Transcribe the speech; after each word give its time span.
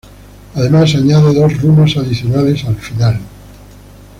Además 0.55 0.95
añade 0.95 1.31
dos 1.35 1.61
runas 1.61 1.95
adicionales 1.95 2.65
al 2.65 2.75
final. 2.75 3.19